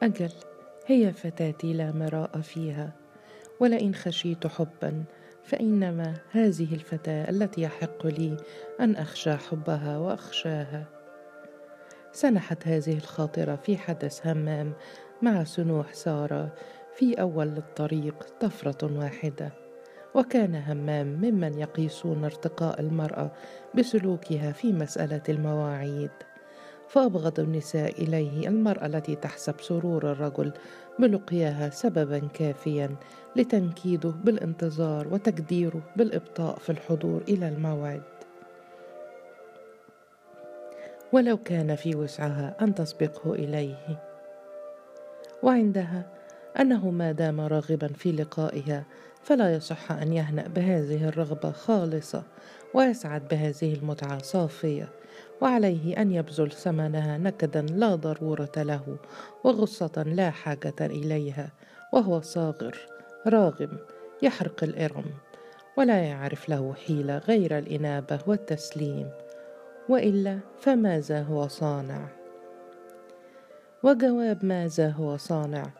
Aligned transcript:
أجل 0.00 0.30
هي 0.86 1.12
فتاتي 1.12 1.72
لا 1.72 1.92
مراء 1.92 2.40
فيها. 2.40 2.92
ولئن 3.60 3.94
خشيت 3.94 4.46
حبا 4.46 5.04
فإنما 5.44 6.14
هذه 6.30 6.74
الفتاة 6.74 7.30
التي 7.30 7.62
يحق 7.62 8.06
لي 8.06 8.36
أن 8.80 8.96
أخشى 8.96 9.36
حبها 9.36 9.98
وأخشاها. 9.98 10.84
سنحت 12.12 12.68
هذه 12.68 12.92
الخاطرة 12.92 13.56
في 13.56 13.76
حدث 13.76 14.26
همام 14.26 14.72
مع 15.22 15.44
سنوح 15.44 15.92
سارة 15.92 16.54
في 16.94 17.20
أول 17.20 17.56
الطريق 17.56 18.26
طفرة 18.40 18.98
واحدة. 18.98 19.52
وكان 20.14 20.54
همام 20.54 21.06
ممن 21.06 21.58
يقيسون 21.58 22.24
ارتقاء 22.24 22.80
المرأة 22.80 23.32
بسلوكها 23.74 24.52
في 24.52 24.72
مسألة 24.72 25.22
المواعيد. 25.28 26.10
فأبغض 26.88 27.40
النساء 27.40 28.02
إليه 28.02 28.48
المرأة 28.48 28.86
التي 28.86 29.16
تحسب 29.16 29.60
سرور 29.60 30.12
الرجل 30.12 30.52
بلقياها 30.98 31.70
سببا 31.70 32.28
كافيا 32.34 32.96
لتنكيده 33.36 34.10
بالانتظار 34.24 35.08
وتقديره 35.08 35.82
بالإبطاء 35.96 36.58
في 36.58 36.70
الحضور 36.70 37.22
إلى 37.28 37.48
الموعد. 37.48 38.02
ولو 41.12 41.36
كان 41.36 41.76
في 41.76 41.96
وسعها 41.96 42.56
أن 42.60 42.74
تسبقه 42.74 43.34
إليه. 43.34 44.02
وعندها 45.42 46.06
أنه 46.60 46.90
ما 46.90 47.12
دام 47.12 47.40
راغبا 47.40 47.88
في 47.88 48.12
لقائها 48.12 48.84
فلا 49.22 49.54
يصح 49.54 49.92
أن 49.92 50.12
يهنأ 50.12 50.48
بهذه 50.48 51.08
الرغبة 51.08 51.50
خالصة 51.50 52.22
ويسعد 52.74 53.28
بهذه 53.28 53.74
المتعة 53.74 54.22
صافية. 54.22 54.97
وعليه 55.40 56.02
أن 56.02 56.12
يبذل 56.12 56.52
ثمنها 56.52 57.18
نكدا 57.18 57.62
لا 57.62 57.94
ضرورة 57.94 58.52
له 58.56 58.96
وغصة 59.44 60.02
لا 60.06 60.30
حاجة 60.30 60.74
إليها 60.80 61.52
وهو 61.92 62.20
صاغر 62.20 62.78
راغم 63.26 63.78
يحرق 64.22 64.64
الإرم 64.64 65.04
ولا 65.76 66.02
يعرف 66.02 66.48
له 66.48 66.74
حيلة 66.86 67.18
غير 67.18 67.58
الإنابة 67.58 68.18
والتسليم 68.26 69.10
وإلا 69.88 70.38
فماذا 70.58 71.22
هو 71.22 71.48
صانع. 71.48 72.08
وجواب 73.82 74.44
ماذا 74.44 74.90
هو 74.90 75.16
صانع 75.16 75.70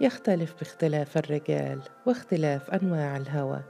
يختلف 0.00 0.54
باختلاف 0.58 1.18
الرجال 1.18 1.80
واختلاف 2.06 2.70
أنواع 2.70 3.16
الهوى 3.16 3.60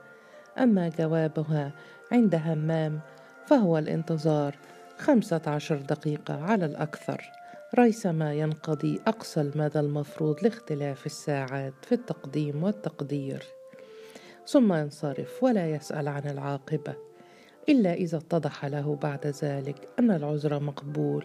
أما 0.59 0.89
جوابها 0.89 1.73
عند 2.13 2.35
همام 2.35 3.01
فهو 3.47 3.79
الانتظار 3.79 4.55
خمسة 4.99 5.41
عشر 5.47 5.77
دقيقة 5.77 6.45
على 6.45 6.67
الأكثر. 6.67 7.31
ريثما 7.79 8.35
ينقضي 8.35 9.01
أقصى 9.07 9.41
المدى 9.41 9.81
المفروض 9.81 10.45
لاختلاف 10.45 11.07
الساعات 11.07 11.75
في 11.83 11.93
التقديم 11.93 12.63
والتقدير. 12.63 13.45
ثم 14.47 14.73
ينصرف 14.73 15.43
ولا 15.43 15.71
يسأل 15.71 16.09
عن 16.09 16.23
العاقبة 16.27 16.97
إلا 17.69 17.93
إذا 17.93 18.19
اتضح 18.19 18.65
له 18.65 18.97
بعد 19.03 19.27
ذلك 19.27 19.89
أن 19.99 20.11
العذر 20.11 20.61
مقبول. 20.61 21.25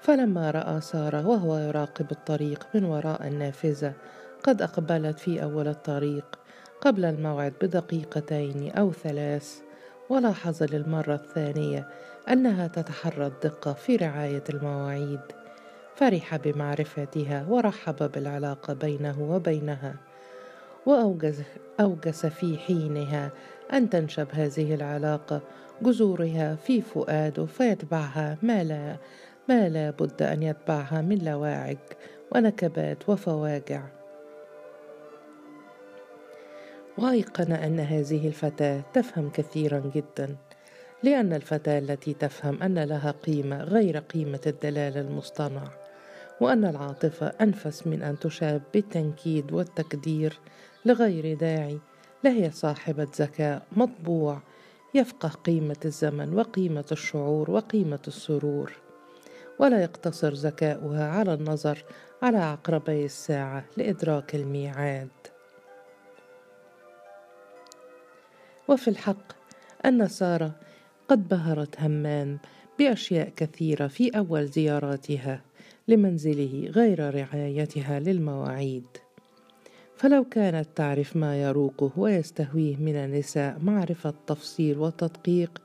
فلما 0.00 0.50
رأى 0.50 0.80
سارة 0.80 1.26
وهو 1.26 1.58
يراقب 1.58 2.10
الطريق 2.10 2.66
من 2.74 2.84
وراء 2.84 3.26
النافذة 3.26 3.92
قد 4.42 4.62
أقبلت 4.62 5.18
في 5.18 5.42
أول 5.42 5.68
الطريق 5.68 6.38
قبل 6.80 7.04
الموعد 7.04 7.52
بدقيقتين 7.62 8.70
أو 8.70 8.92
ثلاث. 8.92 9.69
ولاحظ 10.10 10.62
للمرة 10.62 11.14
الثانية 11.14 11.86
أنها 12.28 12.66
تتحرى 12.66 13.26
الدقة 13.26 13.72
في 13.72 13.96
رعاية 13.96 14.44
المواعيد. 14.50 15.20
فرح 15.94 16.36
بمعرفتها 16.36 17.46
ورحب 17.48 18.10
بالعلاقة 18.12 18.74
بينه 18.74 19.22
وبينها. 19.22 19.94
وأوجز 20.86 21.42
أوجس 21.80 22.26
في 22.26 22.58
حينها 22.58 23.30
أن 23.72 23.90
تنشب 23.90 24.26
هذه 24.32 24.74
العلاقة 24.74 25.40
جذورها 25.82 26.54
في 26.54 26.82
فؤاده 26.82 27.46
فيتبعها 27.46 28.38
ما 28.42 28.64
لا 28.64 28.96
ما 29.48 29.68
لا 29.68 29.90
بد 29.90 30.22
أن 30.22 30.42
يتبعها 30.42 31.00
من 31.00 31.18
لواعج 31.18 31.78
ونكبات 32.34 33.08
وفواجع. 33.08 33.99
وأيقن 36.98 37.52
أن 37.52 37.80
هذه 37.80 38.26
الفتاة 38.28 38.82
تفهم 38.92 39.30
كثيرا 39.30 39.92
جدا 39.94 40.36
لأن 41.02 41.32
الفتاة 41.32 41.78
التي 41.78 42.14
تفهم 42.14 42.62
أن 42.62 42.78
لها 42.78 43.10
قيمة 43.10 43.62
غير 43.62 43.98
قيمة 43.98 44.40
الدلال 44.46 44.96
المصطنع 44.96 45.64
وأن 46.40 46.64
العاطفة 46.64 47.26
أنفس 47.26 47.86
من 47.86 48.02
أن 48.02 48.18
تشاب 48.18 48.62
بالتنكيد 48.74 49.52
والتقدير 49.52 50.38
لغير 50.84 51.36
داعي 51.36 51.78
لهي 52.24 52.50
صاحبة 52.50 53.08
ذكاء 53.16 53.62
مطبوع 53.72 54.40
يفقه 54.94 55.28
قيمة 55.28 55.76
الزمن 55.84 56.34
وقيمة 56.34 56.84
الشعور 56.92 57.50
وقيمة 57.50 57.98
السرور. 58.08 58.72
ولا 59.58 59.82
يقتصر 59.82 60.32
ذكاؤها 60.32 61.10
على 61.10 61.34
النظر 61.34 61.84
على 62.22 62.38
عقربي 62.38 63.04
الساعة 63.04 63.64
لإدراك 63.76 64.34
الميعاد. 64.34 65.08
وفي 68.70 68.88
الحق. 68.88 69.32
أن 69.84 70.08
سارة 70.08 70.52
قد 71.08 71.28
بهرت 71.28 71.80
همام 71.80 72.38
بأشياء 72.78 73.28
كثيرة 73.36 73.86
في 73.86 74.18
أول 74.18 74.46
زياراتها 74.46 75.40
لمنزله 75.88 76.70
غير 76.74 77.14
رعايتها 77.14 78.00
للمواعيد. 78.00 78.86
فلو 79.96 80.24
كانت 80.24 80.68
تعرف 80.76 81.16
ما 81.16 81.42
يروقه 81.42 81.90
ويستهويه 81.96 82.76
من 82.76 82.96
النساء 82.96 83.58
معرفة 83.62 84.14
تفصيل 84.26 84.78
وتدقيق 84.78 85.62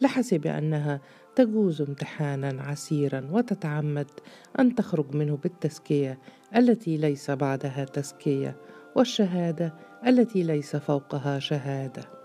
لحسب 0.00 0.46
أنها 0.46 1.00
تجوز 1.36 1.82
امتحانا 1.82 2.62
عسيرا 2.62 3.28
وتتعمد 3.32 4.10
أن 4.58 4.74
تخرج 4.74 5.14
منه 5.14 5.36
بالتزكية 5.36 6.18
التي 6.56 6.96
ليس 6.96 7.30
بعدها 7.30 7.84
تزكية 7.84 8.56
والشهادة 8.96 9.74
التي 10.06 10.42
ليس 10.42 10.76
فوقها 10.76 11.38
شهادة. 11.38 12.17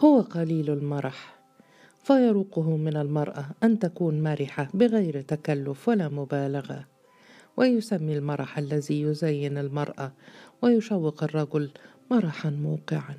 هو 0.00 0.20
قليل 0.20 0.70
المرح 0.70 1.38
فيروقه 2.02 2.76
من 2.76 2.96
المرأة 2.96 3.46
أن 3.62 3.78
تكون 3.78 4.22
مرحة 4.22 4.68
بغير 4.74 5.20
تكلف 5.20 5.88
ولا 5.88 6.08
مبالغة. 6.08 6.84
ويسمي 7.56 8.18
المرح 8.18 8.58
الذي 8.58 9.02
يزين 9.02 9.58
المرأة 9.58 10.12
ويشوق 10.62 11.24
الرجل 11.24 11.70
مرحا 12.10 12.50
موقعا. 12.50 13.14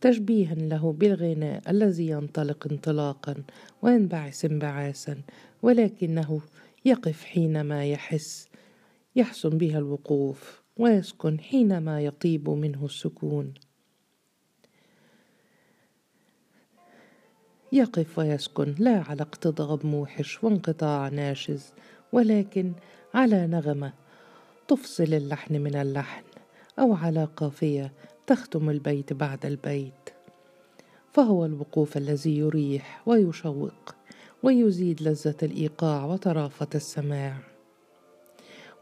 تشبيها 0.00 0.54
له 0.54 0.92
بالغناء 0.92 1.70
الذي 1.70 2.08
ينطلق 2.08 2.68
انطلاقا 2.70 3.34
وينبعث 3.82 4.44
انبعاثا 4.44 5.22
ولكنه 5.62 6.40
يقف 6.84 7.24
حينما 7.24 7.86
يحس. 7.86 8.48
يحسن 9.16 9.50
بها 9.50 9.78
الوقوف 9.78 10.62
ويسكن 10.76 11.40
حينما 11.40 12.00
يطيب 12.00 12.50
منه 12.50 12.84
السكون. 12.84 13.54
يقف 17.72 18.18
ويسكن 18.18 18.74
لا 18.78 19.04
على 19.08 19.22
اقتضاب 19.22 19.86
موحش 19.86 20.44
وانقطاع 20.44 21.08
ناشز 21.08 21.72
ولكن 22.12 22.72
على 23.14 23.46
نغمة 23.46 23.92
تفصل 24.68 25.14
اللحن 25.14 25.60
من 25.60 25.76
اللحن 25.76 26.22
أو 26.78 26.94
على 26.94 27.28
قافية 27.36 27.92
تختم 28.26 28.70
البيت 28.70 29.12
بعد 29.12 29.46
البيت. 29.46 30.10
فهو 31.12 31.44
الوقوف 31.44 31.96
الذي 31.96 32.38
يريح 32.38 33.02
ويشوق 33.06 33.94
ويزيد 34.42 35.02
لذة 35.02 35.36
الإيقاع 35.42 36.04
وطرافة 36.04 36.68
السماع. 36.74 37.36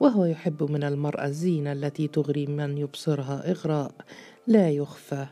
وهو 0.01 0.25
يحب 0.25 0.63
من 0.71 0.85
المرأة 0.85 1.27
الزينة 1.27 1.73
التي 1.73 2.09
تغري 2.09 2.47
من 2.47 2.79
يبصرها 2.79 3.51
إغراء 3.51 3.93
لا 4.47 4.71
يخفى 4.71 5.27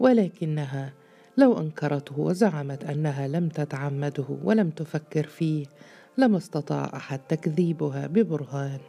ولكنها 0.00 0.92
لو 1.38 1.58
أنكرته 1.58 2.20
وزعمت 2.20 2.84
أنها 2.84 3.28
لم 3.28 3.48
تتعمده 3.48 4.24
ولم 4.44 4.70
تفكر 4.70 5.26
فيه 5.26 5.66
لما 6.18 6.36
استطاع 6.36 6.90
أحد 6.94 7.18
تكذيبها 7.18 8.06
ببرهان. 8.06 8.80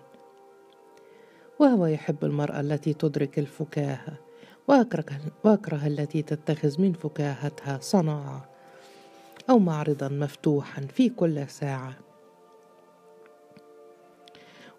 وهو 1.60 1.86
يحب 1.86 2.26
المرأة 2.26 2.60
التي 2.60 2.94
تدرك 2.94 3.40
الفكاهة 3.40 4.18
وأكره, 4.68 5.06
وأكره 5.44 5.88
التي 5.88 6.22
تتخذ 6.22 6.82
من 6.82 6.94
فكاهتها 6.94 7.78
صناعة 7.82 8.50
أو 9.50 9.60
معرضا 9.60 10.08
مفتوحا 10.08 10.82
في 10.82 11.10
كل 11.10 11.50
ساعة. 11.50 11.94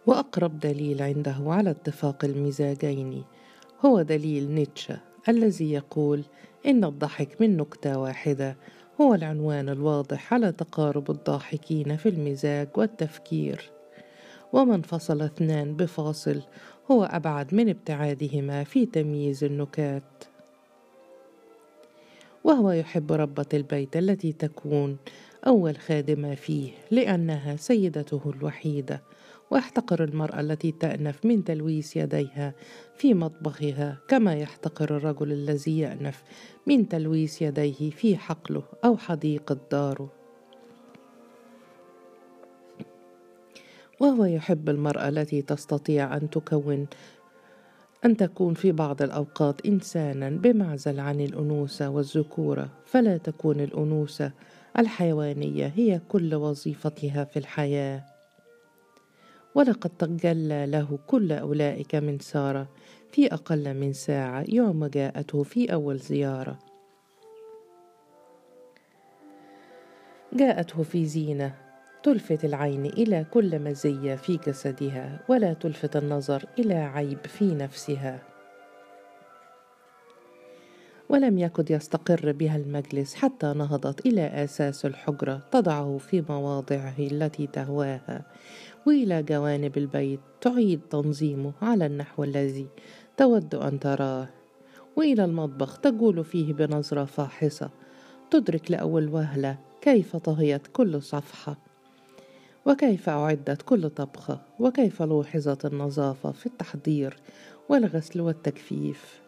وأقرب 0.06 0.60
دليل 0.60 1.02
عنده 1.02 1.36
على 1.46 1.70
اتفاق 1.70 2.24
المزاجين 2.24 3.24
هو 3.84 4.02
دليل 4.02 4.50
نيتشه 4.50 5.09
الذي 5.28 5.72
يقول 5.72 6.22
إن 6.66 6.84
الضحك 6.84 7.40
من 7.40 7.56
نكتة 7.56 7.98
واحدة 7.98 8.56
هو 9.00 9.14
العنوان 9.14 9.68
الواضح 9.68 10.34
على 10.34 10.52
تقارب 10.52 11.10
الضاحكين 11.10 11.96
في 11.96 12.08
المزاج 12.08 12.68
والتفكير. 12.76 13.70
وما 14.52 14.74
انفصل 14.74 15.22
اثنان 15.22 15.76
بفاصل 15.76 16.42
هو 16.90 17.04
أبعد 17.04 17.54
من 17.54 17.68
ابتعادهما 17.68 18.64
في 18.64 18.86
تمييز 18.86 19.44
النكات. 19.44 20.24
وهو 22.44 22.70
يحب 22.70 23.12
ربة 23.12 23.46
البيت 23.54 23.96
التي 23.96 24.32
تكون 24.32 24.96
أول 25.46 25.76
خادمة 25.76 26.34
فيه 26.34 26.70
لأنها 26.90 27.56
سيدته 27.56 28.32
الوحيدة 28.36 29.02
ويحتقر 29.50 30.04
المرأة 30.04 30.40
التي 30.40 30.72
تأنف 30.72 31.24
من 31.24 31.44
تلويس 31.44 31.96
يديها 31.96 32.54
في 32.96 33.14
مطبخها 33.14 33.98
كما 34.08 34.34
يحتقر 34.34 34.96
الرجل 34.96 35.32
الذي 35.32 35.78
يأنف 35.78 36.22
من 36.66 36.88
تلويس 36.88 37.42
يديه 37.42 37.90
في 37.90 38.16
حقله 38.16 38.62
أو 38.84 38.96
حديقة 38.96 39.58
داره 39.70 40.12
وهو 44.00 44.24
يحب 44.24 44.68
المرأة 44.68 45.08
التي 45.08 45.42
تستطيع 45.42 46.16
أن 46.16 46.30
تكون 46.30 46.86
أن 48.04 48.16
تكون 48.16 48.54
في 48.54 48.72
بعض 48.72 49.02
الأوقات 49.02 49.66
إنسانا 49.66 50.30
بمعزل 50.30 51.00
عن 51.00 51.20
الأنوثة 51.20 51.88
والذكورة 51.90 52.68
فلا 52.84 53.16
تكون 53.16 53.60
الأنوثة 53.60 54.32
الحيوانية 54.78 55.72
هي 55.76 56.00
كل 56.08 56.34
وظيفتها 56.34 57.24
في 57.24 57.38
الحياة. 57.38 58.09
ولقد 59.54 59.90
تجلى 59.90 60.66
له 60.66 60.98
كل 61.06 61.32
أولئك 61.32 61.94
من 61.94 62.18
سارة 62.18 62.68
في 63.12 63.34
أقل 63.34 63.74
من 63.74 63.92
ساعة 63.92 64.44
يوم 64.48 64.86
جاءته 64.86 65.42
في 65.42 65.72
أول 65.72 65.98
زيارة. 65.98 66.58
جاءته 70.32 70.82
في 70.82 71.06
زينة 71.06 71.54
تلفت 72.02 72.44
العين 72.44 72.86
إلى 72.86 73.26
كل 73.30 73.58
مزية 73.58 74.14
في 74.14 74.36
جسدها 74.36 75.24
ولا 75.28 75.52
تلفت 75.52 75.96
النظر 75.96 76.44
إلى 76.58 76.74
عيب 76.74 77.26
في 77.26 77.54
نفسها. 77.54 78.22
ولم 81.08 81.38
يكد 81.38 81.70
يستقر 81.70 82.32
بها 82.32 82.56
المجلس 82.56 83.14
حتى 83.14 83.46
نهضت 83.46 84.06
إلى 84.06 84.44
أساس 84.44 84.86
الحجرة 84.86 85.40
تضعه 85.50 85.98
في 85.98 86.24
مواضعه 86.28 86.94
التي 86.98 87.46
تهواها. 87.46 88.22
وإلى 88.86 89.22
جوانب 89.22 89.78
البيت 89.78 90.20
تعيد 90.40 90.80
تنظيمه 90.90 91.52
على 91.62 91.86
النحو 91.86 92.24
الذي 92.24 92.66
تود 93.16 93.54
أن 93.54 93.80
تراه. 93.80 94.28
وإلى 94.96 95.24
المطبخ 95.24 95.78
تجول 95.78 96.24
فيه 96.24 96.52
بنظرة 96.52 97.04
فاحصة 97.04 97.70
تدرك 98.30 98.70
لأول 98.70 99.08
وهلة 99.08 99.58
كيف 99.80 100.16
طهيت 100.16 100.66
كل 100.66 101.02
صفحة 101.02 101.58
وكيف 102.66 103.08
أعدت 103.08 103.62
كل 103.62 103.90
طبخة 103.90 104.40
وكيف 104.58 105.02
لوحظت 105.02 105.66
النظافة 105.66 106.32
في 106.32 106.46
التحضير 106.46 107.16
والغسل 107.68 108.20
والتجفيف 108.20 109.20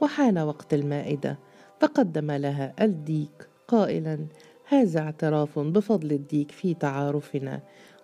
وحان 0.00 0.38
وقت 0.38 0.74
المائدة 0.74 1.38
فقدم 1.80 2.30
لها 2.30 2.74
الديك 2.80 3.48
قائلا 3.68 4.26
هذا 4.72 5.00
اعتراف 5.00 5.58
بفضل 5.58 6.12
الديك 6.12 6.50
في 6.50 6.74
تعارفنا 6.74 7.60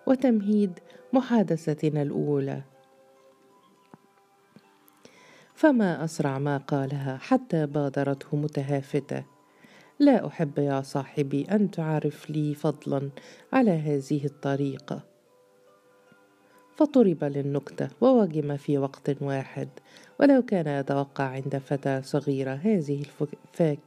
وتمهيد 0.07 0.79
محادثتنا 1.13 2.01
الأولى. 2.01 2.61
فما 5.53 6.03
أسرع 6.03 6.39
ما 6.39 6.57
قالها 6.57 7.17
حتى 7.17 7.65
بادرته 7.65 8.37
متهافتة. 8.37 9.23
لا 9.99 10.27
أحب 10.27 10.59
يا 10.59 10.81
صاحبي 10.81 11.45
أن 11.51 11.71
تعرف 11.71 12.29
لي 12.29 12.53
فضلا 12.53 13.09
على 13.53 13.71
هذه 13.71 14.25
الطريقة. 14.25 15.03
فطرب 16.75 17.23
للنكتة 17.23 17.89
ووجم 18.01 18.57
في 18.57 18.77
وقت 18.77 19.21
واحد. 19.21 19.69
ولو 20.19 20.41
كان 20.41 20.67
يتوقع 20.67 21.23
عند 21.23 21.57
فتاة 21.57 22.01
صغيرة 22.01 22.53
هذه 22.53 23.01
الفك... 23.01 23.79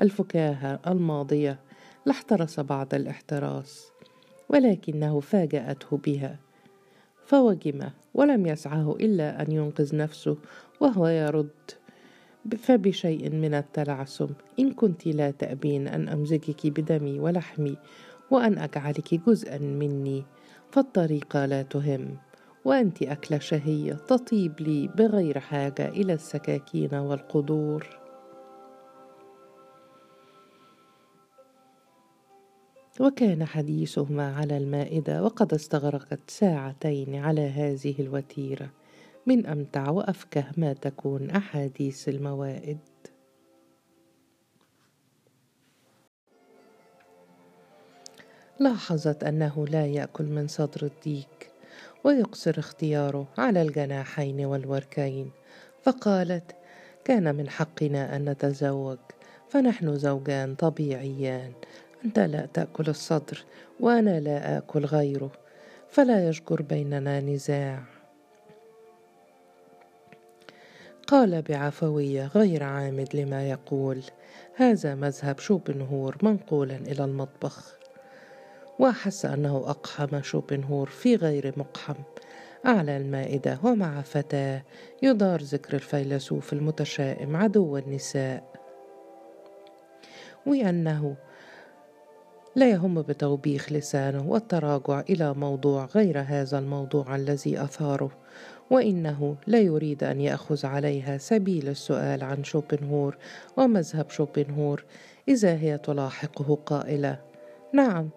الفكاهة 0.00 0.80
الماضية 0.86 1.58
لاحترس 2.06 2.60
بعض 2.60 2.94
الاحتراس 2.94 3.92
ولكنه 4.48 5.20
فاجأته 5.20 5.96
بها. 5.96 6.38
فوجم 7.26 7.80
ولم 8.14 8.46
يسعه 8.46 8.96
إلا 9.00 9.42
أن 9.42 9.52
ينقذ 9.52 9.96
نفسه 9.96 10.36
وهو 10.80 11.06
يرد 11.06 11.50
فبشيء 12.58 13.30
من 13.30 13.54
التلعثم. 13.54 14.26
إن 14.58 14.72
كنت 14.72 15.06
لا 15.06 15.30
تأبين 15.30 15.88
أن 15.88 16.08
أمزجك 16.08 16.66
بدمي 16.66 17.20
ولحمي 17.20 17.76
وأن 18.30 18.58
أجعلك 18.58 19.14
جزءا 19.14 19.58
مني 19.58 20.24
فالطريقة 20.70 21.46
لا 21.46 21.62
تهم. 21.62 22.16
وأنت 22.64 23.02
أكلة 23.02 23.38
شهية 23.38 23.92
تطيب 23.92 24.60
لي 24.60 24.88
بغير 24.88 25.38
حاجة 25.38 25.88
إلى 25.88 26.12
السكاكين 26.12 26.94
والقدور. 26.94 28.03
وكان 33.00 33.44
حديثهما 33.44 34.36
على 34.36 34.56
المائدة 34.56 35.22
وقد 35.22 35.54
استغرقت 35.54 36.20
ساعتين 36.30 37.14
على 37.14 37.40
هذه 37.40 37.94
الوتيرة. 37.98 38.70
من 39.26 39.46
أمتع 39.46 39.90
وأفكه 39.90 40.44
ما 40.56 40.72
تكون 40.72 41.30
أحاديث 41.30 42.08
الموائد. 42.08 42.78
لاحظت 48.60 49.24
أنه 49.24 49.66
لا 49.66 49.86
يأكل 49.86 50.24
من 50.24 50.48
صدر 50.48 50.82
الديك 50.82 51.50
ويقصر 52.04 52.54
اختياره 52.58 53.26
على 53.38 53.62
الجناحين 53.62 54.44
والوركين. 54.44 55.30
فقالت 55.82 56.56
كان 57.04 57.34
من 57.34 57.48
حقنا 57.48 58.16
أن 58.16 58.28
نتزوج 58.30 58.98
فنحن 59.48 59.98
زوجان 59.98 60.54
طبيعيان 60.54 61.52
أنت 62.04 62.18
لا 62.18 62.46
تأكل 62.46 62.88
الصدر 62.88 63.44
وأنا 63.80 64.20
لا 64.20 64.58
آكل 64.58 64.84
غيره 64.84 65.32
فلا 65.88 66.28
يشجر 66.28 66.62
بيننا 66.62 67.20
نزاع. 67.20 67.82
قال 71.06 71.42
بعفوية 71.42 72.26
غير 72.26 72.62
عامد 72.62 73.16
لما 73.16 73.50
يقول 73.50 74.02
هذا 74.54 74.94
مذهب 74.94 75.38
شوبنهور 75.38 76.16
منقولا 76.22 76.76
إلى 76.76 77.04
المطبخ. 77.04 77.78
وأحس 78.78 79.24
أنه 79.24 79.56
أقحم 79.56 80.22
شوبنهور 80.22 80.88
في 80.88 81.16
غير 81.16 81.52
مقحم. 81.56 82.02
أعلى 82.66 82.96
المائدة 82.96 83.58
ومع 83.64 84.02
فتاة 84.02 84.62
يدار 85.02 85.42
ذكر 85.42 85.74
الفيلسوف 85.74 86.52
المتشائم 86.52 87.36
عدو 87.36 87.78
النساء. 87.78 88.44
وأنه 90.46 91.16
لا 92.56 92.70
يهم 92.70 93.02
بتوبيخ 93.02 93.72
لسانه 93.72 94.28
والتراجع 94.28 95.00
إلى 95.00 95.34
موضوع 95.34 95.84
غير 95.84 96.20
هذا 96.20 96.58
الموضوع 96.58 97.16
الذي 97.16 97.62
أثاره 97.62 98.10
وإنه 98.70 99.36
لا 99.46 99.58
يريد 99.58 100.04
أن 100.04 100.20
يأخذ 100.20 100.66
عليها 100.66 101.18
سبيل 101.18 101.68
السؤال 101.68 102.24
عن 102.24 102.44
شوبنهور 102.44 103.16
ومذهب 103.56 104.10
شوبنهور 104.10 104.84
إذا 105.28 105.54
هي 105.54 105.78
تلاحقه 105.78 106.58
قائلة. 106.66 107.20
نعم 107.72 108.08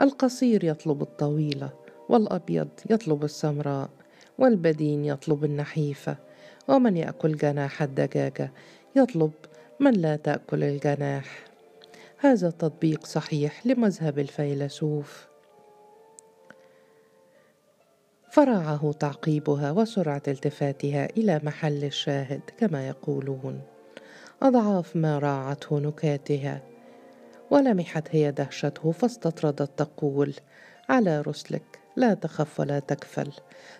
القصير 0.00 0.64
يطلب 0.64 1.02
الطويلة 1.02 1.70
والأبيض 2.08 2.68
يطلب 2.90 3.24
السمراء 3.24 3.90
والبدين 4.38 5.04
يطلب 5.04 5.44
النحيفة 5.44 6.16
ومن 6.68 6.96
يأكل 6.96 7.36
جناح 7.36 7.82
الدجاجة 7.82 8.52
يطلب 8.96 9.32
من 9.80 9.92
لا 9.92 10.16
تأكل 10.16 10.64
الجناح. 10.64 11.45
هذا 12.18 12.50
تطبيق 12.50 13.06
صحيح 13.06 13.66
لمذهب 13.66 14.18
الفيلسوف. 14.18 15.28
فرعه 18.30 18.92
تعقيبها 18.92 19.72
وسرعة 19.72 20.22
التفاتها 20.28 21.08
إلى 21.16 21.40
محل 21.42 21.84
الشاهد 21.84 22.40
كما 22.58 22.88
يقولون. 22.88 23.60
أضعاف 24.42 24.96
ما 24.96 25.18
راعته 25.18 25.78
نكاتها. 25.78 26.62
ولمحت 27.50 28.08
هي 28.10 28.32
دهشته 28.32 28.92
فاستطردت 28.92 29.78
تقول 29.78 30.34
على 30.88 31.20
رسلك 31.20 31.78
لا 31.96 32.14
تخف 32.14 32.60
ولا 32.60 32.78
تكفل. 32.78 33.32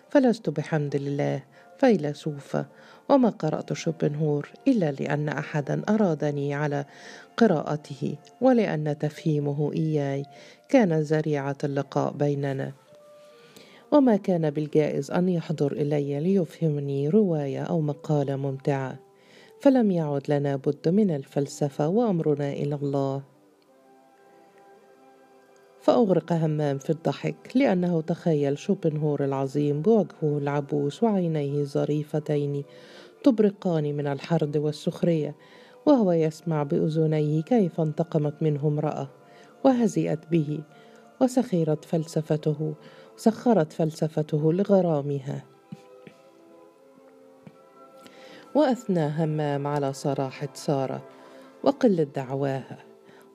فلست 0.09 0.49
بحمد 0.49 0.95
الله. 0.95 1.43
فيلسوفة 1.79 2.65
وما 3.09 3.29
قرأت 3.29 3.73
شوبنهور 3.73 4.49
إلا 4.67 4.91
لأن 4.91 5.29
أحدا 5.29 5.81
أرادني 5.89 6.53
على 6.53 6.85
قراءته 7.37 8.15
ولأن 8.41 8.97
تفهيمه 8.97 9.73
إياي 9.73 10.25
كان 10.69 10.93
ذريعة 10.93 11.57
اللقاء 11.63 12.11
بيننا. 12.11 12.71
وما 13.91 14.15
كان 14.15 14.49
بالجائز 14.49 15.11
أن 15.11 15.29
يحضر 15.29 15.71
إلي 15.71 16.19
ليفهمني 16.19 17.09
رواية 17.09 17.63
أو 17.63 17.81
مقالة 17.81 18.35
ممتعة 18.35 18.99
فلم 19.61 19.91
يعد 19.91 20.21
لنا 20.29 20.55
بد 20.55 20.89
من 20.89 21.11
الفلسفة 21.11 21.87
وأمرنا 21.87 22.51
إلى 22.51 22.75
الله. 22.75 23.36
فأغرق 25.87 26.33
همام 26.33 26.77
في 26.77 26.89
الضحك 26.89 27.51
لأنه 27.55 28.01
تخيل 28.01 28.57
شوبنهور 28.57 29.23
العظيم 29.23 29.81
بوجهه 29.81 30.37
العبوس 30.37 31.03
وعينيه 31.03 31.59
الظريفتين 31.61 32.63
تبرقان 33.23 33.83
من 33.83 34.07
الحرد 34.07 34.57
والسخرية 34.57 35.35
وهو 35.85 36.11
يسمع 36.11 36.63
بأذنيه 36.63 37.41
كيف 37.41 37.81
انتقمت 37.81 38.43
منه 38.43 38.67
امرأة 38.67 39.09
وهزئت 39.65 40.19
به 40.31 40.59
وسخرت 41.21 41.85
فلسفته 41.85 42.73
سخرت 43.17 43.73
فلسفته 43.73 44.53
لغرامها. 44.53 45.43
وأثنى 48.55 49.07
همام 49.07 49.67
على 49.67 49.93
صراحة 49.93 50.49
سارة 50.53 51.03
وقلة 51.63 52.03
دعواها 52.03 52.86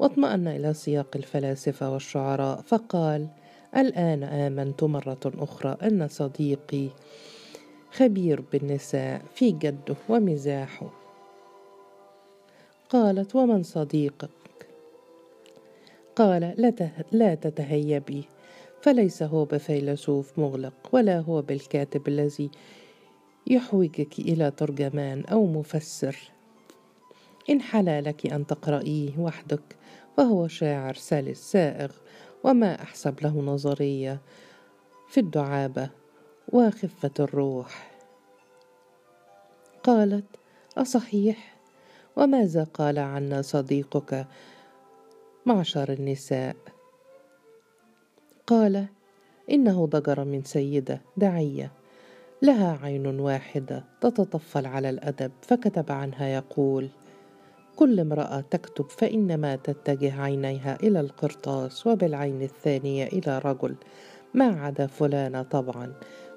واطمأن 0.02 0.48
إلى 0.48 0.74
سياق 0.74 1.16
الفلاسفة 1.16 1.92
والشعراء 1.92 2.60
فقال 2.60 3.28
الآن 3.76 4.22
آمنت 4.22 4.84
مرة 4.84 5.20
أخرى 5.26 5.76
أن 5.82 6.08
صديقي 6.08 6.88
خبير 7.92 8.40
بالنساء 8.52 9.22
في 9.34 9.50
جده 9.50 9.96
ومزاحه. 10.08 10.90
قالت 12.88 13.36
ومن 13.36 13.62
صديقك؟ 13.62 14.30
قال 16.16 16.54
لا, 17.12 17.34
تتهيبي 17.34 18.24
فليس 18.80 19.22
هو 19.22 19.44
بفيلسوف 19.44 20.38
مغلق 20.38 20.74
ولا 20.92 21.20
هو 21.20 21.42
بالكاتب 21.42 22.08
الذي 22.08 22.50
يحوجك 23.46 24.18
إلى 24.18 24.50
ترجمان 24.50 25.24
أو 25.24 25.46
مفسر. 25.46 26.16
إن 27.50 27.60
حلا 27.60 28.00
لك 28.00 28.32
أن 28.32 28.46
تقرأيه 28.46 29.18
وحدك 29.18 29.81
فهو 30.16 30.48
شاعر 30.48 30.94
سلس 30.94 31.52
سائغ 31.52 31.90
وما 32.44 32.82
أحسب 32.82 33.22
له 33.22 33.40
نظرية 33.40 34.20
في 35.08 35.20
الدعابة 35.20 35.90
وخفة 36.52 37.10
الروح. 37.20 37.90
قالت 39.82 40.24
أصحيح؟ 40.78 41.56
وماذا 42.16 42.64
قال 42.64 42.98
عنا 42.98 43.42
صديقك 43.42 44.26
معشر 45.46 45.92
النساء؟ 45.92 46.56
قال 48.46 48.86
إنه 49.50 49.86
ضجر 49.86 50.24
من 50.24 50.42
سيدة 50.44 51.00
دعية 51.16 51.72
لها 52.42 52.78
عين 52.82 53.06
واحدة 53.20 53.84
تتطفل 54.00 54.66
على 54.66 54.90
الأدب 54.90 55.32
فكتب 55.42 55.92
عنها 55.92 56.26
يقول 56.26 56.88
كل 57.82 58.00
امرأة 58.00 58.40
تكتب 58.40 58.90
فإنما 58.90 59.56
تتجه 59.56 60.22
عينيها 60.22 60.78
إلى 60.82 61.00
القرطاس 61.00 61.86
وبالعين 61.86 62.42
الثانية 62.42 63.04
إلى 63.04 63.38
رجل. 63.38 63.74
ما 64.34 64.60
عدا 64.60 64.86
فلانة 64.86 65.42
طبعا 65.42 65.92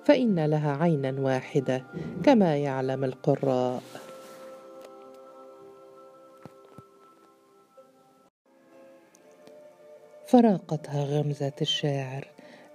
فإن 0.05 0.45
لها 0.45 0.77
عينا 0.77 1.21
واحدة 1.21 1.83
كما 2.23 2.57
يعلم 2.57 3.03
القراء. 3.03 3.81
فراقتها 10.27 11.03
غمزة 11.03 11.53
الشاعر 11.61 12.27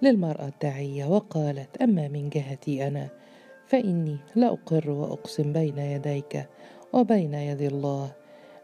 للمرأة 0.03 0.49
الداعية 0.49 1.05
وقالت 1.05 1.83
أما 1.83 2.09
من 2.09 2.29
جهتي 2.29 2.87
أنا 2.87 3.09
فإني 3.67 4.17
لأقر 4.37 4.91
وأقسم 4.91 5.53
بين 5.53 5.79
يديك 5.79 6.47
وبين 6.93 7.35
يدي 7.35 7.67
الله 7.67 8.20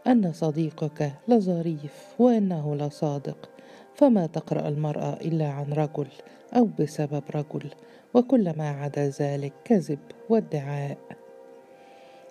أن 0.06 0.32
صديقك 0.32 1.12
لظريف 1.28 2.14
وأنه 2.18 2.76
لصادق 2.76 3.48
فما 3.94 4.26
تقرأ 4.26 4.68
المرأة 4.68 5.12
إلا 5.12 5.48
عن 5.48 5.72
رجل 5.72 6.06
أو 6.56 6.68
بسبب 6.80 7.22
رجل 7.34 7.70
وكل 8.14 8.56
ما 8.56 8.70
عدا 8.70 9.08
ذلك 9.08 9.52
كذب 9.64 9.98
وادعاء. 10.28 10.98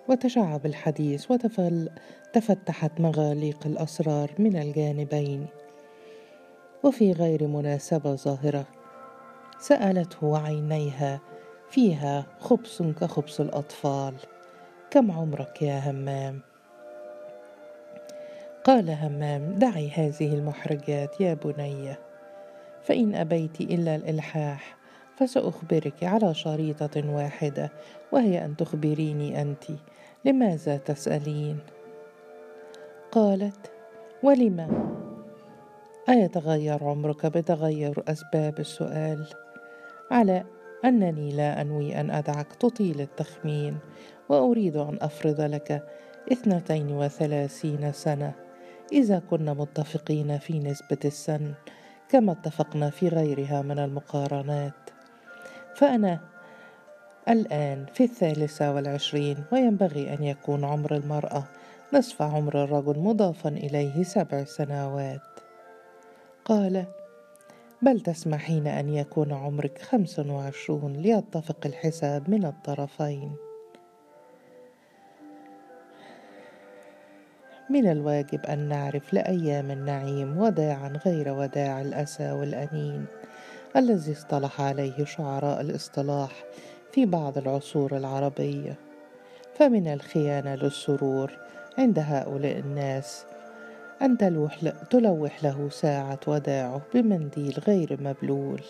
وتشعب 0.08 0.66
الحديث 0.66 1.30
وتفتحت 1.30 3.00
مغاليق 3.00 3.66
الأسرار 3.66 4.30
من 4.38 4.56
الجانبين. 4.56 5.46
وفي 6.84 7.12
غير 7.12 7.46
مناسبة 7.46 8.14
ظاهرة 8.14 8.64
سألته 9.58 10.38
عينيها 10.38 11.20
فيها 11.70 12.26
خبز 12.40 12.82
كخبز 13.00 13.40
الأطفال. 13.40 14.14
كم 14.90 15.10
عمرك 15.10 15.62
يا 15.62 15.90
همام؟ 15.90 16.40
قال 18.66 18.90
همام 18.90 19.54
دعي 19.54 19.90
هذه 19.90 20.34
المحرجات 20.34 21.20
يا 21.20 21.34
بنيه 21.34 21.98
فإن 22.82 23.14
أبيت 23.14 23.60
إلا 23.60 23.96
الإلحاح 23.96 24.76
فسأخبرك 25.16 26.04
على 26.04 26.34
شريطة 26.34 27.14
واحدة 27.14 27.72
وهي 28.12 28.44
أن 28.44 28.56
تخبريني 28.56 29.42
أنت. 29.42 29.64
لماذا 30.24 30.76
تسألين؟ 30.76 31.58
قالت 33.12 33.70
ولم؟ 34.22 34.86
أيتغير 36.08 36.84
عمرك 36.84 37.26
بتغير 37.26 38.02
أسباب 38.08 38.60
السؤال؟ 38.60 39.26
على 40.10 40.44
أنني 40.84 41.32
لا 41.32 41.60
أنوي 41.60 42.00
أن 42.00 42.10
أدعك 42.10 42.52
تطيل 42.52 43.00
التخمين 43.00 43.78
وأريد 44.28 44.76
أن 44.76 44.98
أفرض 45.00 45.40
لك 45.40 45.86
اثنتين 46.32 46.92
وثلاثين 46.92 47.92
سنة. 47.92 48.45
إذا 48.92 49.22
كنا 49.30 49.54
متفقين 49.54 50.38
في 50.38 50.58
نسبة 50.58 50.98
السن 51.04 51.54
كما 52.08 52.32
اتفقنا 52.32 52.90
في 52.90 53.08
غيرها 53.08 53.62
من 53.62 53.78
المقارنات. 53.78 54.90
فأنا 55.74 56.20
الآن 57.28 57.86
في 57.94 58.04
الثالثة 58.04 58.74
والعشرين 58.74 59.44
وينبغي 59.52 60.14
أن 60.14 60.22
يكون 60.22 60.64
عمر 60.64 60.96
المرأة 60.96 61.44
نصف 61.94 62.22
عمر 62.22 62.64
الرجل 62.64 62.98
مضافا 62.98 63.48
إليه 63.48 64.02
سبع 64.02 64.44
سنوات. 64.44 65.20
قال 66.44 66.84
بل 67.82 68.00
تسمحين 68.00 68.66
أن 68.66 68.88
يكون 68.88 69.32
عمرك 69.32 69.82
خمس 69.82 70.18
وعشرون 70.18 70.92
ليتفق 70.92 71.66
الحساب 71.66 72.30
من 72.30 72.44
الطرفين. 72.44 73.45
من 77.70 77.90
الواجب 77.90 78.46
أن 78.46 78.58
نعرف 78.58 79.14
لأيام 79.14 79.70
النعيم 79.70 80.38
وداعا 80.38 80.92
غير 81.06 81.32
وداع 81.32 81.80
الأسى 81.80 82.32
والأنين 82.32 83.06
الذي 83.76 84.12
اصطلح 84.12 84.60
عليه 84.60 85.04
شعراء 85.04 85.60
الاصطلاح 85.60 86.30
في 86.92 87.06
بعض 87.06 87.38
العصور 87.38 87.96
العربية. 87.96 88.74
فمن 89.58 89.88
الخيانة 89.88 90.54
للسرور 90.54 91.32
عند 91.78 91.98
هؤلاء 91.98 92.58
الناس 92.58 93.24
أن 94.02 94.18
تلوح 94.18 94.58
تلوح 94.90 95.44
له 95.44 95.68
ساعة 95.70 96.20
وداعه 96.26 96.80
بمنديل 96.94 97.60
غير 97.66 97.98
مبلول 98.00 98.62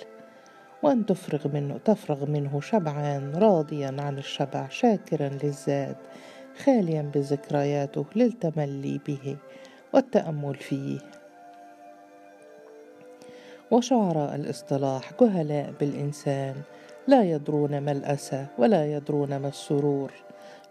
وأن 0.82 1.06
تفرغ 1.06 1.48
منه 1.54 1.78
تفرغ 1.84 2.26
منه 2.26 2.60
شبعان 2.60 3.34
راضيا 3.34 3.96
عن 3.98 4.18
الشبع 4.18 4.68
شاكرا 4.68 5.28
للزاد 5.28 5.96
خاليا 6.64 7.10
بذكرياته 7.14 8.04
للتملي 8.16 9.00
به 9.06 9.36
والتأمل 9.94 10.54
فيه. 10.54 10.98
وشعراء 13.70 14.34
الاصطلاح 14.34 15.12
جهلاء 15.20 15.72
بالإنسان 15.80 16.54
لا 17.06 17.22
يدرون 17.22 17.78
ما 17.78 17.92
الأسى 17.92 18.46
ولا 18.58 18.92
يدرون 18.92 19.36
ما 19.36 19.48
السرور. 19.48 20.12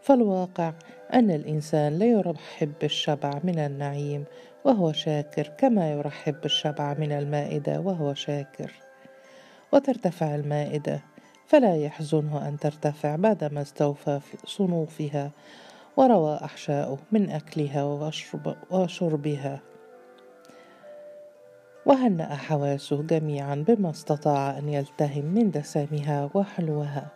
فالواقع 0.02 0.74
أن 1.14 1.32
الإنسان 1.32 2.00
لا 2.00 2.06
يرحب 2.06 2.72
بالشبع 2.82 3.40
من 3.44 3.60
النعيم 3.60 4.24
وهو 4.66 4.92
شاكر 4.92 5.52
كما 5.58 5.92
يرحب 5.92 6.42
بالشبع 6.42 6.94
من 6.94 7.12
المائدة 7.12 7.80
وهو 7.80 8.14
شاكر. 8.14 8.72
وترتفع 9.74 10.36
المائدة 10.36 11.02
فلا 11.48 11.76
يحزنه 11.76 12.48
أن 12.48 12.60
ترتفع 12.60 13.16
بعدما 13.16 13.62
استوفى 13.62 14.20
صنوفها 14.46 15.32
وروى 15.98 16.36
أحشاؤه 16.44 16.98
من 17.12 17.30
أكلها 17.30 17.84
وشرب 17.84 18.56
وشربها. 18.72 19.60
وهنأ 21.86 22.36
حواسه 22.36 23.02
جميعا 23.02 23.56
بما 23.68 23.90
استطاع 23.90 24.58
أن 24.58 24.70
يلتهم 24.70 25.26
من 25.26 25.52
دسمها 25.52 26.30
وحلوها. 26.34 27.08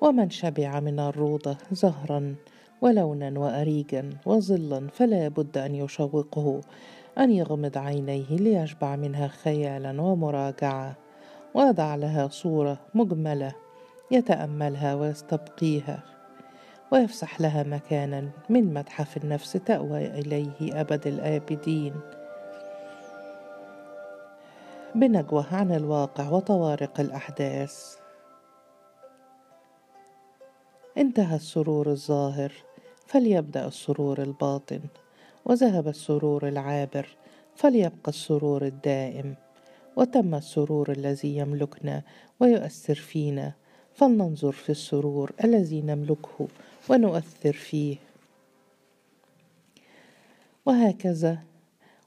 ومن 0.00 0.30
شبع 0.30 0.80
من 0.80 1.00
الروضة 1.00 1.56
زهرا 1.72 2.34
ولونا 2.80 3.40
وأريجا 3.40 4.10
وظلا 4.26 4.88
فلا 4.88 5.28
بد 5.28 5.58
أن 5.58 5.74
يشوقه 5.74 6.60
أن 7.18 7.30
يغمض 7.30 7.78
عينيه 7.78 8.30
ليشبع 8.30 8.96
منها 8.96 9.28
خيالا 9.28 10.02
ومراجعة. 10.02 11.05
وضع 11.56 11.94
لها 11.94 12.28
صورة 12.28 12.78
مجملة 12.94 13.52
يتأملها 14.10 14.94
ويستبقيها 14.94 16.02
ويفسح 16.90 17.40
لها 17.40 17.62
مكانا 17.62 18.30
من 18.48 18.74
متحف 18.74 19.16
النفس 19.16 19.52
تأوى 19.52 20.06
إليه 20.06 20.80
أبد 20.80 21.06
الآبدين. 21.06 21.94
بنجوى 24.94 25.44
عن 25.52 25.72
الواقع 25.72 26.28
وطوارق 26.28 27.00
الأحداث. 27.00 27.96
انتهى 30.98 31.36
السرور 31.36 31.90
الظاهر 31.90 32.52
فليبدأ 33.06 33.66
السرور 33.66 34.22
الباطن 34.22 34.80
وذهب 35.44 35.88
السرور 35.88 36.48
العابر 36.48 37.08
فليبقى 37.54 38.08
السرور 38.08 38.62
الدائم. 38.62 39.45
وتم 39.96 40.34
السرور 40.34 40.92
الذي 40.92 41.36
يملكنا 41.36 42.02
ويؤثر 42.40 42.94
فينا. 42.94 43.52
فلننظر 43.94 44.52
في 44.52 44.70
السرور 44.70 45.32
الذي 45.44 45.82
نملكه 45.82 46.48
ونؤثر 46.88 47.52
فيه. 47.52 47.96
وهكذا 50.66 51.38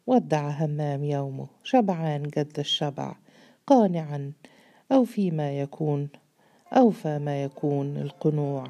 ودع 0.08 0.50
همام 0.50 1.04
يومه 1.04 1.48
شبعان 1.64 2.24
جد 2.24 2.60
الشبع 2.60 3.16
قانعا 3.68 4.32
أو 4.92 5.04
فيما 5.04 5.60
يكون 5.60 6.10
أوفى 6.74 7.20
ما 7.20 7.44
يكون 7.44 7.98
القنوع. 7.98 8.68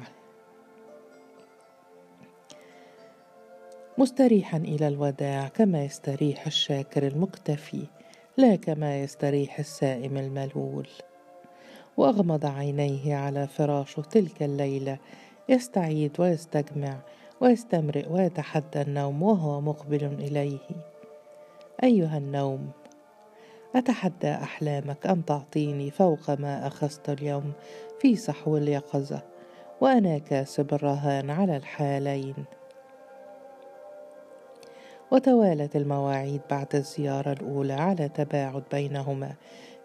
مستريحا 3.98 4.58
إلى 4.58 4.88
الوداع 4.88 5.48
كما 5.48 5.84
يستريح 5.84 6.46
الشاكر 6.46 7.06
المكتفي. 7.06 7.86
لا 8.40 8.56
كما 8.56 9.00
يستريح 9.00 9.58
السائم 9.58 10.16
الملول. 10.16 10.88
وأغمض 11.96 12.46
عينيه 12.46 13.16
على 13.16 13.46
فراشه 13.46 14.00
تلك 14.00 14.42
الليلة 14.42 14.98
يستعيد 15.48 16.20
ويستجمع 16.20 16.96
ويستمرئ 17.40 18.08
ويتحدى 18.12 18.80
النوم 18.82 19.22
وهو 19.22 19.60
مقبل 19.60 20.04
إليه. 20.04 20.58
أيها 21.82 22.18
النوم 22.18 22.70
أتحدى 23.76 24.30
أحلامك 24.30 25.06
ان 25.06 25.24
تعطيني 25.24 25.90
فوق 25.90 26.30
ما 26.30 26.66
أخذت 26.66 27.10
اليوم 27.10 27.52
في 28.00 28.16
صحو 28.16 28.56
اليقظة 28.56 29.22
وأنا 29.80 30.18
كاسب 30.18 30.74
الرهان 30.74 31.30
على 31.30 31.56
الحالين. 31.56 32.34
وتوالت 35.10 35.76
المواعيد 35.76 36.40
بعد 36.50 36.74
الزيارة 36.74 37.32
الأولى 37.32 37.72
على 37.72 38.08
تباعد 38.08 38.62
بينهما. 38.72 39.32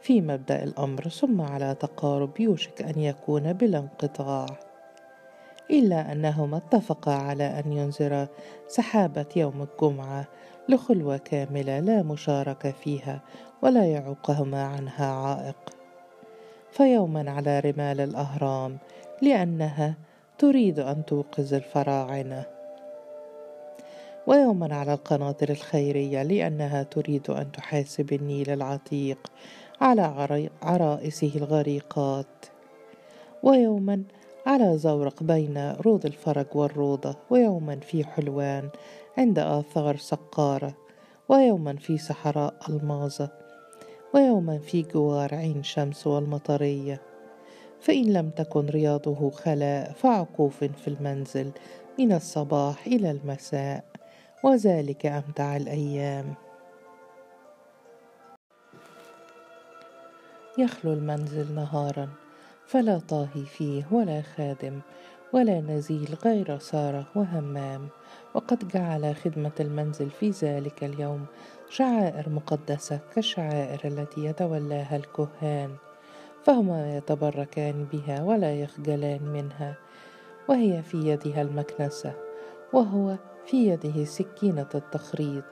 في 0.02 0.22
مبدأ 0.22 0.64
الأمر 0.64 1.10
ثم 1.10 1.42
على 1.42 1.76
تقارب 1.80 2.40
يوشك 2.40 2.82
أن 2.82 3.00
يكون 3.00 3.54
بلا 3.54 3.78
انقطاع. 3.78 4.46
إلا 5.72 6.12
أنهما 6.12 6.58
اتفقا 6.58 7.14
على 7.14 7.44
أن 7.44 7.74
ينذرا 7.74 8.28
سحابة 8.68 9.26
يوم 9.36 9.68
الجمعة 9.72 10.26
لخلوة 10.70 11.18
كاملة 11.18 11.80
لا 11.80 12.04
مشاركة 12.04 12.72
فيها 12.72 13.22
ولا 13.62 13.86
يعوقهما 13.86 14.64
عنها 14.64 15.12
عائق. 15.12 15.56
فيوما 16.72 17.32
على 17.32 17.60
رمال 17.60 18.02
الأهرام 18.02 18.78
لأنها 19.22 19.96
تريد 20.38 20.80
أن 20.80 21.06
توقظ 21.06 21.54
الفراعنة. 21.54 22.55
ويوما 24.28 24.76
على 24.76 24.94
القناطر 24.94 25.50
الخيرية 25.50 26.24
لأنها 26.24 26.84
تريد 26.84 27.30
أن 27.30 27.52
تحاسب 27.52 28.14
النيل 28.14 28.50
العتيق 28.50 29.32
على 29.82 30.50
عرائسه 30.62 31.32
الغريقات. 31.36 32.46
ويوما 33.44 34.04
على 34.46 34.78
زورق 34.78 35.24
بين 35.24 35.72
روض 35.72 36.06
الفرج 36.06 36.46
والروضة. 36.56 37.16
ويوما 37.30 37.76
في 37.76 38.04
حلوان 38.04 38.70
عند 39.18 39.40
آثار 39.40 39.98
سقارة. 39.98 40.74
ويوما 41.30 41.76
في 41.76 41.98
صحراء 41.98 42.54
الماظة 42.70 43.30
ويوما 44.14 44.58
في 44.58 44.82
جوار 44.82 45.36
عين 45.36 45.64
شمس 45.64 46.08
والمطرية. 46.08 47.02
فإن 47.80 48.14
لم 48.14 48.30
تكن 48.30 48.66
رياضه 48.66 49.30
خلاء 49.30 49.92
فعقوف 49.92 50.64
في 50.64 50.88
المنزل 50.88 51.52
من 52.00 52.12
الصباح 52.12 52.88
إلى 52.88 53.12
المساء. 53.12 53.95
وذلك 54.46 55.06
أمتع 55.06 55.56
الأيام. 55.56 56.34
يخلو 60.58 60.94
المنزل 60.94 61.56
نهارا 61.56 62.10
فلا 62.66 63.00
طاهي 63.10 63.46
فيه 63.46 63.84
ولا 63.92 64.22
خادم 64.22 64.80
ولا 65.34 65.62
نزيل 65.62 66.18
غير 66.26 66.60
سارة 66.60 67.08
وهمام. 67.16 67.88
وقد 68.34 68.68
جعل 68.68 69.16
خدمة 69.16 69.52
المنزل 69.60 70.10
في 70.10 70.30
ذلك 70.30 70.84
اليوم 70.84 71.26
شعائر 71.70 72.30
مقدسة 72.30 73.00
كالشعائر 73.16 73.80
التي 73.86 74.26
يتولاها 74.26 74.96
الكهان. 74.96 75.76
فهما 76.44 76.98
يتبركان 76.98 77.88
بها 77.94 78.24
ولا 78.24 78.62
يخجلان 78.62 79.24
منها 79.24 79.76
وهي 80.50 80.84
في 80.84 80.98
يدها 80.98 81.42
المكنسة 81.42 82.14
وهو 82.74 83.18
في 83.46 83.68
يده 83.68 84.06
سكينة 84.06 84.70
التخريط 84.76 85.44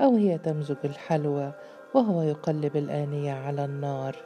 أو 0.00 0.16
هي 0.16 0.38
تمزج 0.38 0.76
الحلوى 0.84 1.52
وهو 1.94 2.22
يقلب 2.22 2.76
الآنية 2.76 3.32
على 3.32 3.64
النار 3.64 4.16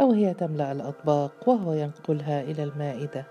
أو 0.00 0.12
هي 0.12 0.34
تملأ 0.34 0.72
الأطباق 0.72 1.32
وهو 1.46 1.72
ينقلها 1.72 2.42
إلى 2.42 2.62
المائدة 2.62 3.24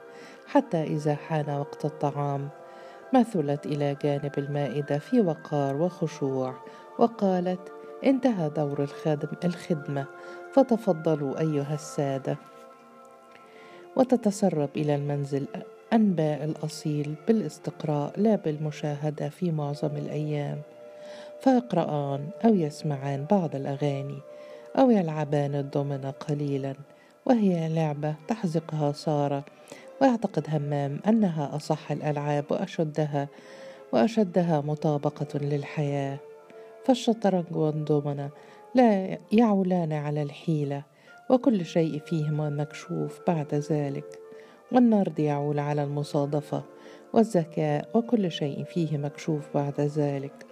حتى 0.47 0.83
إذا 0.83 1.15
حان 1.15 1.49
وقت 1.49 1.85
الطعام. 1.85 2.49
مثلت 3.13 3.65
إلى 3.65 3.95
جانب 4.03 4.31
المائدة 4.37 4.99
في 4.99 5.21
وقار 5.21 5.75
وخشوع 5.75 6.53
وقالت 6.99 7.71
انتهى 8.03 8.49
دور 8.49 8.83
الخادم 8.83 9.29
الخدمة 9.43 10.05
فتفضلوا 10.53 11.39
أيها 11.39 11.73
السادة. 11.73 12.37
وتتسرب 13.95 14.69
إلى 14.75 14.95
المنزل 14.95 15.47
أنباء 15.93 16.43
الأصيل 16.43 17.15
بالاستقراء 17.27 18.19
لا 18.19 18.35
بالمشاهدة 18.35 19.29
في 19.29 19.51
معظم 19.51 19.97
الأيام. 19.97 20.61
فيقرآن 21.41 22.29
أو 22.45 22.55
يسمعان 22.55 23.25
بعض 23.31 23.55
الأغاني 23.55 24.17
أو 24.79 24.91
يلعبان 24.91 25.55
الضمنة 25.55 26.09
قليلا 26.09 26.75
وهي 27.25 27.69
لعبة 27.69 28.15
تحزقها 28.27 28.91
سارة. 28.91 29.45
ويعتقد 30.01 30.45
همام 30.49 30.99
أنها 31.07 31.55
أصح 31.55 31.91
الألعاب 31.91 32.45
وأشدها 32.49 33.27
وأشدها 33.93 34.61
مطابقة 34.61 35.39
للحياة. 35.39 36.17
فالشطرنج 36.85 37.55
والضمنة 37.55 38.29
لا 38.75 39.17
يعولان 39.31 39.93
على 39.93 40.21
الحيلة 40.21 40.83
وكل 41.29 41.65
شيء 41.65 41.99
فيهما 41.99 42.49
مكشوف 42.49 43.19
بعد 43.27 43.55
ذلك. 43.55 44.20
والنرد 44.71 45.19
يعول 45.19 45.59
على 45.59 45.83
المصادفة 45.83 46.63
والذكاء 47.13 47.89
وكل 47.93 48.31
شيء 48.31 48.63
فيه 48.63 48.97
مكشوف 48.97 49.49
بعد 49.53 49.81
ذلك. 49.81 50.45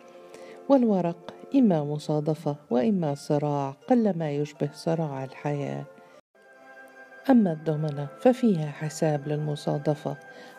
والورق 0.70 1.34
إما 1.56 1.84
مصادفة 1.84 2.56
وإما 2.70 3.16
صراع 3.16 3.76
قلما 3.90 4.32
يشبه 4.32 4.70
صراع 4.74 5.24
الحياة. 5.24 5.86
أما 7.30 7.52
الدمنة 7.52 8.08
ففيها 8.20 8.72
حساب 8.72 9.28
للمصادفة 9.28 10.18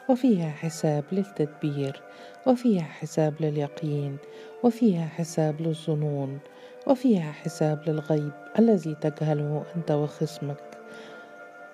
وفيها 0.09 0.51
حساب 0.51 1.05
للتدبير 1.13 2.03
وفيها 2.47 2.83
حساب 2.83 3.35
لليقين 3.41 4.17
وفيها 4.65 5.07
حساب 5.07 5.61
للظنون 5.61 6.39
وفيها 6.87 7.33
حساب 7.33 7.89
للغيب 7.89 8.33
الذي 8.59 8.95
تجهله 8.95 9.65
أنت 9.77 9.91
وخصمك. 9.91 10.80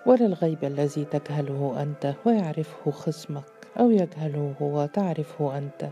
وللغيب 0.06 0.64
الذي 0.64 1.04
تجهله 1.04 1.82
أنت 1.82 2.14
ويعرفه 2.24 2.90
خصمك 2.90 3.44
أو 3.80 3.90
يجهله 3.90 4.54
وتعرفه 4.60 5.58
أنت. 5.58 5.88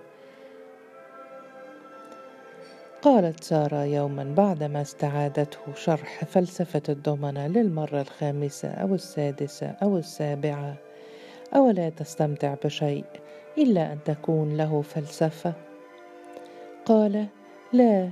قالت 3.03 3.45
سارة 3.45 3.85
يوما 3.85 4.35
بعدما 4.37 4.83
استعادته 4.83 5.75
شرح 5.75 6.25
فلسفة 6.25 6.83
الدمنة 6.89 7.47
للمرة 7.47 8.01
الخامسة 8.01 8.69
أو 8.69 8.95
السادسة 8.95 9.67
أو 9.67 9.99
السابعة. 9.99 10.77
أولا 11.57 11.89
تستمتع 11.89 12.55
بشيء 12.65 13.05
إلا 13.59 13.93
أن 13.93 13.99
تكون 14.05 14.57
له 14.57 14.83
فلسفة؟ 14.83 15.53
قال 16.85 17.27
لا 17.73 18.11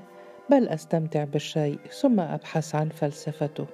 بل 0.50 0.68
أستمتع 0.68 1.24
بالشيء 1.24 1.78
ثم 2.00 2.20
أبحث 2.20 2.74
عن 2.74 2.88
فلسفته. 2.88 3.66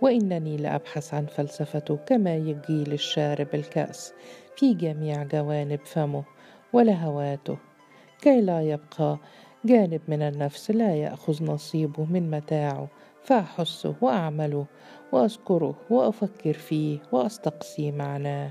وإنني 0.00 0.56
لأبحث 0.56 1.14
عن 1.14 1.26
فلسفته 1.26 1.96
كما 1.96 2.36
يجي 2.36 2.84
للشارب 2.84 3.48
الكأس 3.54 4.14
في 4.56 4.74
جميع 4.74 5.22
جوانب 5.22 5.80
فمه 5.84 6.24
ولهواته 6.72 7.58
كي 8.22 8.40
لا 8.40 8.62
يبقى 8.62 9.18
جانب 9.64 10.00
من 10.08 10.22
النفس 10.22 10.70
لا 10.70 10.94
يأخذ 10.94 11.44
نصيبه 11.44 12.04
من 12.04 12.30
متاعه 12.30 12.88
فأحسه 13.22 13.94
وأعمله 14.00 14.66
وأذكره 15.12 15.74
وأفكر 15.90 16.52
فيه 16.52 16.98
وأستقصي 17.12 17.92
معناه. 17.92 18.50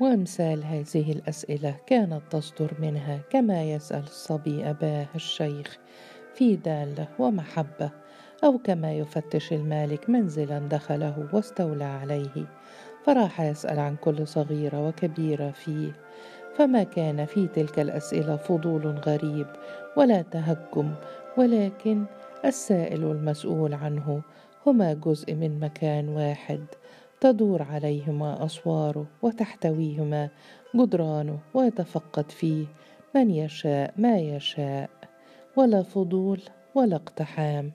وأمثال 0.00 0.64
هذه 0.64 1.12
الأسئلة 1.12 1.76
كانت 1.86 2.22
تصدر 2.30 2.70
منها 2.78 3.20
كما 3.30 3.64
يسأل 3.64 4.02
الصبي 4.02 4.70
أباه 4.70 5.06
الشيخ 5.14 5.78
في 6.34 6.56
دالة 6.56 7.08
ومحبة 7.18 7.90
أو 8.44 8.58
كما 8.58 8.92
يفتش 8.92 9.52
المالك 9.52 10.10
منزلا 10.10 10.58
دخله 10.58 11.28
واستولى 11.32 11.84
عليه 11.84 12.46
فراح 13.04 13.40
يسأل 13.40 13.78
عن 13.78 13.96
كل 13.96 14.26
صغيرة 14.26 14.88
وكبيرة 14.88 15.50
فيه. 15.50 15.92
فما 16.54 16.82
كان 16.82 17.24
في 17.24 17.46
تلك 17.46 17.78
الأسئلة 17.78 18.36
فضول 18.36 18.86
غريب 18.86 19.46
ولا 19.96 20.22
تهكم 20.22 20.94
ولكن 21.36 22.04
السائل 22.44 23.04
والمسؤول 23.04 23.74
عنه 23.74 24.22
هما 24.66 24.92
جزء 24.92 25.34
من 25.34 25.60
مكان 25.60 26.08
واحد 26.08 26.64
تدور 27.20 27.62
عليهما 27.62 28.44
أسواره 28.44 29.06
وتحتويهما 29.22 30.28
جدرانه 30.76 31.38
ويتفقد 31.54 32.30
فيه 32.30 32.66
من 33.14 33.30
يشاء 33.30 33.94
ما 33.96 34.18
يشاء 34.18 34.90
ولا 35.56 35.82
فضول 35.82 36.40
ولا 36.74 36.96
اقتحام. 36.96 37.72